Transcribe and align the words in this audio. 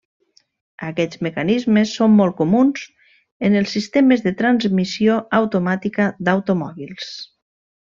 Aquests 0.85 1.19
mecanismes 1.25 1.93
són 1.97 2.15
molt 2.21 2.35
comuns 2.39 2.87
en 3.49 3.59
els 3.61 3.75
sistemes 3.77 4.25
de 4.29 4.33
transmissió 4.41 5.19
automàtica 5.43 6.09
d'automòbils. 6.27 7.15